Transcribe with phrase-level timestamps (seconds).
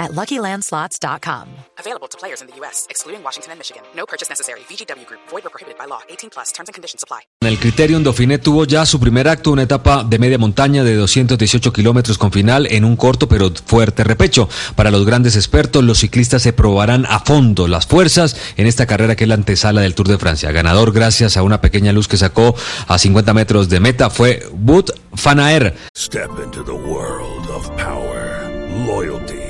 [0.00, 1.48] at LuckyLandSlots.com.
[1.78, 3.82] Available to players in the U.S., excluding Washington and Michigan.
[3.94, 4.60] No purchase necessary.
[4.68, 5.20] VGW Group.
[5.30, 6.00] Void or prohibited by law.
[6.08, 6.52] 18 plus.
[6.52, 7.20] Terms and conditions apply.
[7.42, 10.94] En el Criterium Dauphiné tuvo ya su primer acto, una etapa de media montaña de
[10.94, 14.48] 218 kilómetros con final en un corto pero fuerte repecho.
[14.76, 19.16] Para los grandes expertos, los ciclistas se probarán a fondo las fuerzas en esta carrera
[19.16, 20.52] que es la antesala del Tour de Francia.
[20.52, 22.54] Ganador gracias a una pequeña luz que sacó
[22.86, 24.90] a 50 metros de meta fue Wout
[25.24, 25.76] van Aert.
[25.96, 28.48] Step into the world of power,
[28.86, 29.49] loyalty,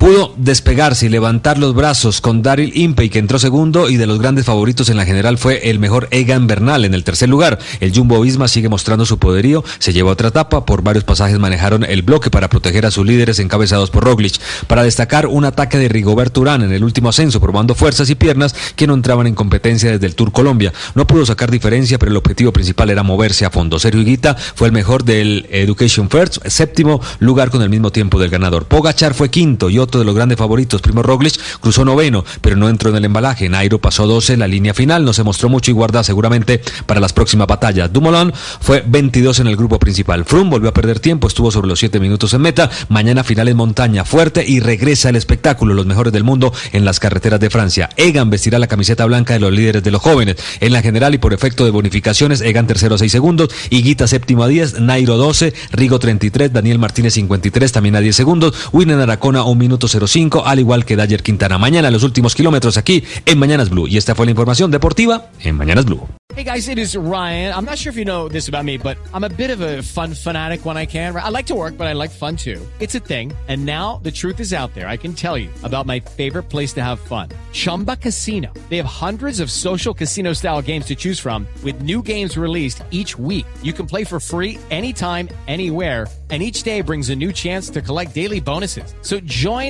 [0.00, 4.18] Pudo despegarse y levantar los brazos con Daryl Impey, que entró segundo y de los
[4.18, 7.58] grandes favoritos en la general fue el mejor Egan Bernal en el tercer lugar.
[7.80, 11.84] El Jumbo Visma sigue mostrando su poderío, se lleva otra etapa, por varios pasajes manejaron
[11.84, 14.40] el bloque para proteger a sus líderes encabezados por Roglic.
[14.68, 18.54] Para destacar un ataque de Rigoberto Urán en el último ascenso, probando fuerzas y piernas
[18.76, 20.72] que no entraban en competencia desde el Tour Colombia.
[20.94, 23.78] No pudo sacar diferencia, pero el objetivo principal era moverse a fondo.
[23.78, 28.30] Sergio Higuita fue el mejor del Education First, séptimo lugar con el mismo tiempo del
[28.30, 28.64] ganador.
[28.64, 32.68] Pogachar fue quinto y otro de los grandes favoritos, Primo Roglic, cruzó noveno, pero no
[32.68, 33.48] entró en el embalaje.
[33.48, 37.00] Nairo pasó 12 en la línea final, no se mostró mucho y guarda seguramente para
[37.00, 37.92] las próximas batallas.
[37.92, 40.24] Dumoulin fue 22 en el grupo principal.
[40.24, 42.70] Froome volvió a perder tiempo, estuvo sobre los 7 minutos en meta.
[42.88, 47.00] Mañana final en montaña fuerte y regresa el espectáculo, los mejores del mundo en las
[47.00, 47.88] carreteras de Francia.
[47.96, 50.36] Egan vestirá la camiseta blanca de los líderes de los jóvenes.
[50.60, 54.42] En la general y por efecto de bonificaciones, Egan tercero a 6 segundos, Higuita séptimo
[54.42, 59.44] a 10, Nairo 12, Rigo 33, Daniel Martínez 53 también a 10 segundos, Winner Aracona
[59.44, 61.58] 1 minuto 05, al igual que Dayer Quintana.
[61.58, 63.86] Mañana los últimos kilómetros aquí en Mañanas Blue.
[63.86, 66.06] Y esta fue la información deportiva en Mañanas Blue.
[66.36, 67.52] Hey guys, it is Ryan.
[67.52, 69.82] I'm not sure if you know this about me, but I'm a bit of a
[69.82, 71.14] fun fanatic when I can.
[71.16, 72.64] I like to work, but I like fun too.
[72.78, 73.32] It's a thing.
[73.48, 74.86] And now the truth is out there.
[74.88, 77.30] I can tell you about my favorite place to have fun.
[77.52, 78.52] Chumba Casino.
[78.68, 82.84] They have hundreds of social casino style games to choose from with new games released
[82.92, 83.46] each week.
[83.60, 87.82] You can play for free anytime, anywhere and each day brings a new chance to
[87.82, 88.94] collect daily bonuses.
[89.02, 89.69] So join